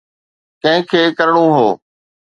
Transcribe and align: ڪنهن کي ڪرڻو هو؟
ڪنهن 0.61 0.81
کي 0.89 1.01
ڪرڻو 1.17 1.45
هو؟ 1.55 1.67